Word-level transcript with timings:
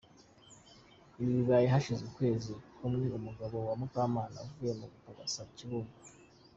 Ibi 1.19 1.31
bibaye 1.39 1.65
hashize 1.73 2.01
ukwezi 2.05 2.53
kumwe 2.77 3.05
umugabo 3.17 3.55
wa 3.67 3.73
Mukanama 3.79 4.21
avuye 4.43 4.71
gupagasa 4.81 5.39
I 5.47 5.51
Kibungo. 5.57 5.93